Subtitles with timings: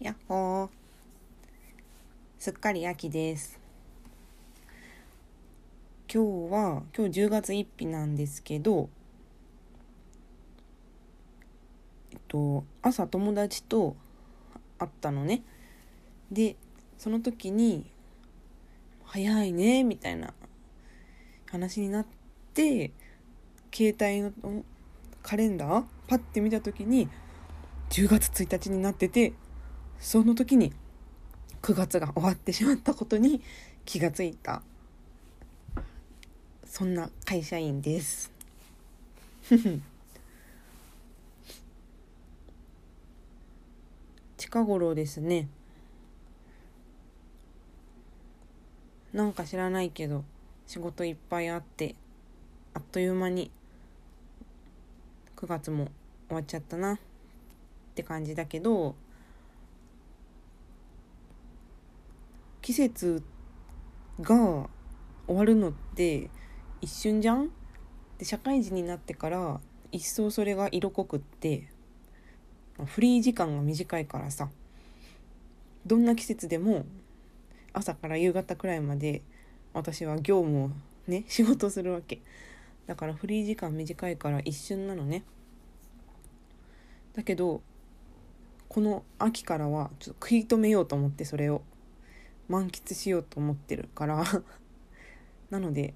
[0.00, 0.68] やっほー。
[2.38, 3.60] すっかり秋です。
[6.12, 8.88] 今日は今日10月1日なんですけど
[12.12, 13.96] えっと朝友達と
[14.78, 15.42] 会ったのね。
[16.30, 16.56] で
[16.98, 17.88] その時に
[19.06, 20.34] 「早いね」みたいな
[21.46, 22.06] 話になっ
[22.52, 22.90] て
[23.72, 24.64] 携帯の
[25.22, 27.08] カレンダーパッて見た時に
[27.90, 29.32] 10月1日になってて
[30.04, 30.70] その時に
[31.62, 33.40] 9月が終わってしまったことに
[33.86, 34.60] 気がついた。
[36.66, 38.30] そんな会社員です。
[44.36, 45.48] 近頃ですね。
[49.14, 50.22] なんか知らないけど
[50.66, 51.94] 仕事いっぱいあって
[52.74, 53.50] あっという間に
[55.36, 55.88] 9月も
[56.28, 56.98] 終わっちゃったなっ
[57.94, 58.96] て感じだけど
[62.64, 63.22] 季節
[64.22, 64.68] が
[65.26, 66.30] 終わるのって
[66.80, 67.50] 一瞬じゃん？
[68.16, 69.60] で社会人になってから
[69.92, 71.68] 一層それが色濃くって
[72.86, 74.48] フリー時間が短いからさ
[75.84, 76.86] どんな季節でも
[77.74, 79.20] 朝から夕方くらいまで
[79.74, 80.70] 私は業務を
[81.06, 82.22] ね仕事するわけ。
[82.86, 85.22] だからフリー時間短いから一瞬なのね。
[87.12, 87.60] だけど
[88.70, 91.60] この秋からはちょっと食い止めようと思ってそれを。
[92.48, 94.24] 満喫しようと思ってるから。
[95.50, 95.94] なので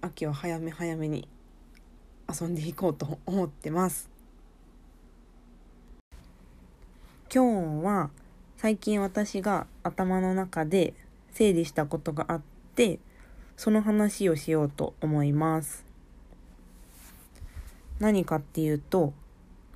[0.00, 1.28] 秋は早め早めに
[2.28, 4.10] 遊んでいこうと思ってます。
[7.32, 8.10] 今日は
[8.56, 10.94] 最近私が頭の中で
[11.30, 12.42] 整理したことがあっ
[12.74, 12.98] て
[13.56, 15.86] その話をしようと思います。
[17.98, 19.14] 何かっていうと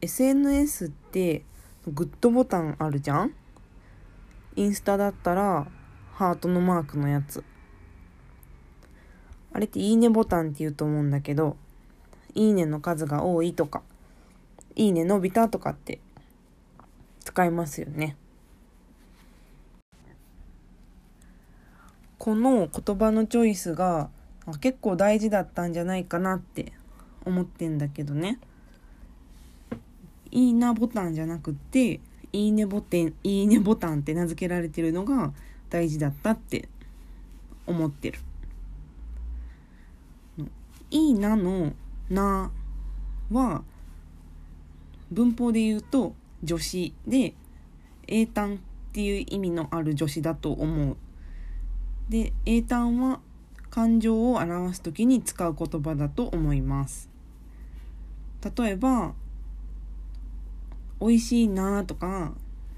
[0.00, 1.44] SNS って
[1.86, 3.34] グッドボタンあるじゃん？
[4.56, 5.68] インスタだったら
[6.18, 7.44] ハートのマークのやつ。
[9.52, 11.56] あれっていいねボタンって言うと思うんだけど、
[12.34, 13.82] いいねの数が多いとか、
[14.74, 16.00] いいね伸びたとかって
[17.20, 18.16] 使いますよね。
[22.18, 24.10] この言葉のチョイスが
[24.60, 26.72] 結構大事だったんじゃないかなって
[27.24, 28.40] 思ってんだけどね。
[30.32, 32.00] いいなボタンじゃなくて、
[32.32, 35.32] いいねボタン、いいねボタンって名付けられてるのが
[35.70, 36.68] 大事だったって
[37.66, 38.18] 思ってる。
[40.90, 41.74] いいなの
[42.08, 42.50] な
[43.30, 43.62] は
[45.10, 46.14] 文法で言うと
[46.46, 47.34] 助詞で
[48.06, 48.58] 英単っ
[48.92, 50.96] ていう意味のある助詞だと思う。
[52.08, 53.20] で英単は
[53.68, 57.10] 感情を表す時に使う言葉だと思います。
[58.56, 59.14] 例えば
[61.00, 62.32] 美味しいなとか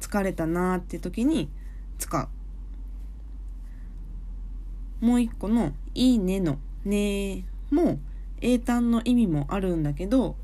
[0.00, 1.48] 疲れたなって時に
[1.98, 2.28] 使う。
[5.04, 7.98] もう一個の「いいね」の「ね」も
[8.40, 10.34] 英単の意味もあるんだけど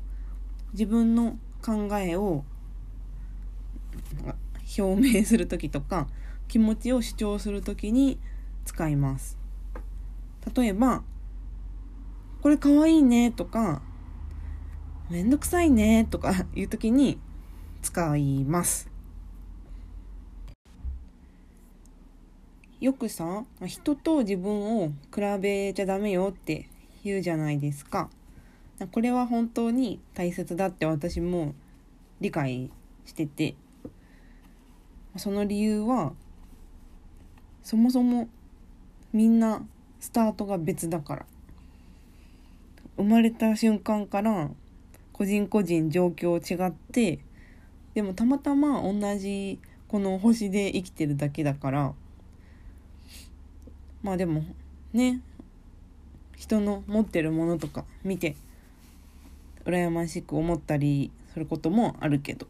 [0.73, 2.45] 自分の考えを
[4.77, 6.07] 表明する時とか
[6.47, 8.19] 気持ちを主張する時に
[8.63, 9.39] 使います。
[10.55, 11.01] 例えば
[12.43, 13.81] 「これかわいいね」とか
[15.09, 17.19] 「めんどくさいね」とかいう時に
[17.81, 18.90] 使います。
[22.81, 26.67] よくさ人と自分を比べちゃダメよって
[27.03, 28.09] 言うじゃないですか。
[28.91, 31.53] これは本当に大切だって私も
[32.19, 32.71] 理解
[33.05, 33.53] してて。
[35.17, 36.13] その理由は
[37.61, 38.29] そもそも
[39.13, 39.63] みんな
[39.99, 41.25] スタートが別だから。
[42.97, 44.49] 生まれた瞬間から
[45.13, 47.19] 個人個人状況違って
[47.93, 51.93] でもたまたま同じこの星で生きてるだけだから。
[54.03, 54.43] まあでも
[54.93, 55.21] ね。
[56.41, 58.35] 人の持ってるものとか見て
[59.63, 62.47] 羨ましく思ったりすることもあるけど。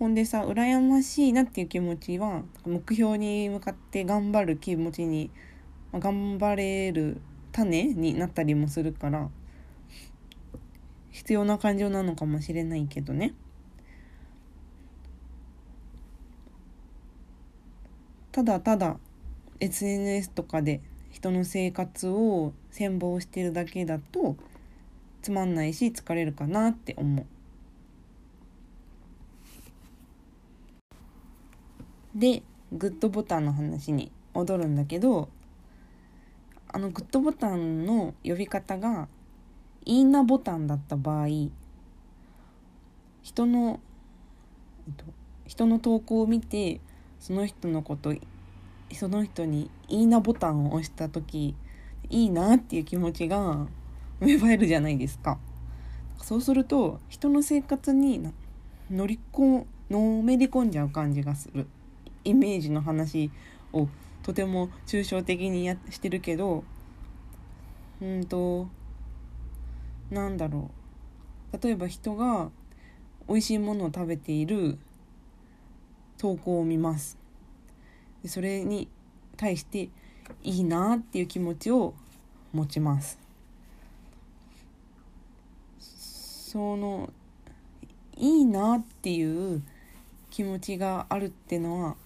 [0.00, 5.30] ほんでさ羨ましいなっていう気持ちは目標に向かって頑張る気持ちに、
[5.92, 7.20] まあ、頑張れる
[7.52, 9.28] 種になったりもするから
[11.10, 13.34] 必要な感情なのかもしれないけどね。
[18.32, 18.98] ただただ
[19.60, 24.36] SNS とかで人の生活を羨望してるだけだと
[25.22, 27.26] つまんないし疲れるかなって思う。
[32.14, 35.28] でグッドボタンの話に戻るんだけど
[36.68, 39.08] あのグッドボタンの呼び方が
[39.86, 41.28] 「いいなボタン」だった場合
[43.22, 43.80] 人の
[45.46, 46.80] 人の投稿を見て
[47.20, 48.14] その人のこと
[48.92, 51.54] その人に「いいな」ボタンを押した時
[52.10, 53.66] いいなっていう気持ちが
[54.20, 55.38] 芽生えるじゃないですか。
[56.22, 58.32] そうすると人の生活に
[58.90, 61.66] 乗りこのめり込んじゃう感じがする。
[62.24, 63.30] イメージの話
[63.72, 63.88] を
[64.22, 66.64] とても抽象的にやしてるけど
[68.02, 68.68] うんと
[70.10, 70.70] なんだろ
[71.52, 71.58] う。
[71.62, 72.50] 例えば人が
[73.28, 74.78] 美味しいものを食べている
[76.18, 77.16] 投稿を見ます。
[78.22, 78.88] でそれに
[79.36, 79.88] 対して
[80.42, 81.94] いいなっていう気持ちを
[82.52, 83.18] 持ちます。
[85.80, 87.10] その
[88.16, 89.62] いいなっていう
[90.30, 91.96] 気持ちがあるっていうのは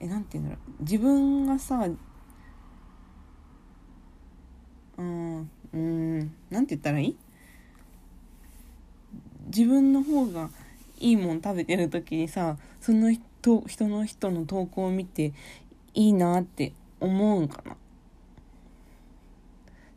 [0.00, 0.82] えなんて言うんだろう。
[0.82, 1.88] 自分がさ
[4.98, 6.18] うんうん
[6.50, 7.16] なんて言ったらいい？
[9.46, 10.50] 自分の方が
[10.98, 15.34] いいもん食べてる時にさその人と人の人の投稿を見て
[15.92, 17.74] いいなって思うんかな。
[17.74, 17.76] っ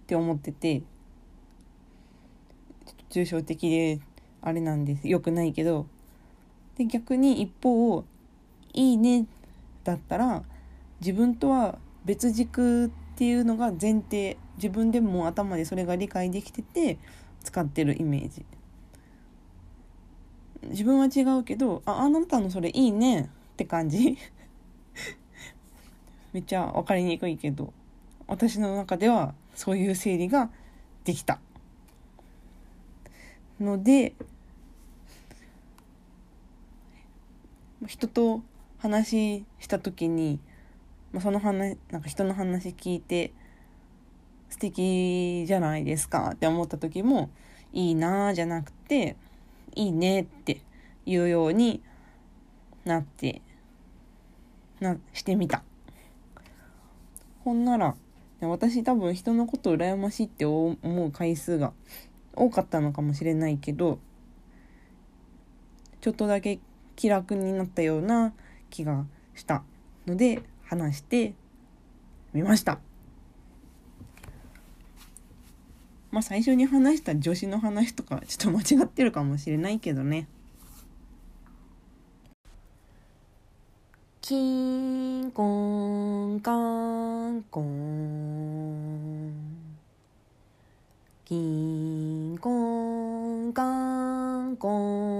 [0.05, 0.83] て思ってて。
[3.09, 4.01] 抽象的で
[4.41, 5.07] あれなんです。
[5.07, 5.87] よくないけど。
[6.75, 8.03] で逆に一方
[8.73, 9.25] 「いいね」
[9.85, 10.43] だったら
[10.99, 14.37] 自分とは別軸っていうのが前提。
[14.57, 16.97] 自分でも頭でそれが理解できてて
[17.43, 18.45] 使ってるイメージ。
[20.63, 23.29] 自分は違うけどああなたのそれいいね。
[23.57, 24.15] って感じ。
[26.31, 27.73] めっちゃ分かりにくいけど
[28.27, 30.51] 私の中ではそういう整理が
[31.03, 31.39] できた。
[33.59, 34.13] ので
[37.87, 38.43] 人と
[38.77, 40.39] 話した時に、
[41.11, 43.33] まあ、その話なんか人の話聞いて
[44.49, 47.31] 素敵じゃないですかって思った時も
[47.73, 49.15] いいなじゃなくて
[49.73, 50.61] いいねって
[51.07, 51.81] 言うように
[52.85, 53.41] なって
[54.79, 55.63] なしてみた。
[57.43, 57.95] ほんなら
[58.41, 61.73] 私多分人のこと羨ましいって思う回数が
[62.35, 63.99] 多かったのかもしれないけど
[66.01, 66.59] ちょっとだけ
[66.95, 68.33] 気楽になったような
[68.69, 69.63] 気がした
[70.05, 71.33] ので話して
[72.33, 72.79] みました。
[76.11, 80.27] まあ最初に話した女子の話とかちょっと間違ってるかもしれないけどね。
[84.27, 89.31] キンコンカンコン。
[91.23, 95.16] キンコンカンコン